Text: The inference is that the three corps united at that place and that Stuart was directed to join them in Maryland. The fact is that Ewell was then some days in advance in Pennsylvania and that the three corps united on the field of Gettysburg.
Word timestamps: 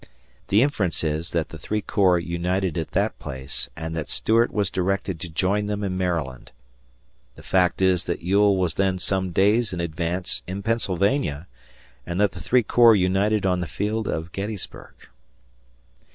The 0.47 0.63
inference 0.63 1.03
is 1.03 1.29
that 1.29 1.49
the 1.49 1.59
three 1.59 1.83
corps 1.83 2.17
united 2.17 2.75
at 2.75 2.89
that 2.93 3.19
place 3.19 3.69
and 3.75 3.95
that 3.95 4.09
Stuart 4.09 4.51
was 4.51 4.71
directed 4.71 5.19
to 5.19 5.29
join 5.29 5.67
them 5.67 5.83
in 5.83 5.95
Maryland. 5.95 6.51
The 7.35 7.43
fact 7.43 7.83
is 7.83 8.05
that 8.05 8.23
Ewell 8.23 8.57
was 8.57 8.73
then 8.73 8.97
some 8.97 9.29
days 9.29 9.73
in 9.73 9.79
advance 9.79 10.41
in 10.47 10.63
Pennsylvania 10.63 11.45
and 12.03 12.19
that 12.19 12.31
the 12.31 12.39
three 12.39 12.63
corps 12.63 12.95
united 12.95 13.45
on 13.45 13.59
the 13.59 13.67
field 13.67 14.07
of 14.07 14.31
Gettysburg. 14.31 14.93